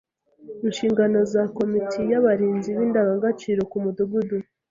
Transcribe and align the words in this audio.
Inshingano 0.65 1.19
za 1.33 1.43
komite 1.57 1.99
y’Abarinzi 2.11 2.69
b’Indangagaciro 2.77 3.61
ku 3.71 3.77
Mudugudu 3.83 4.35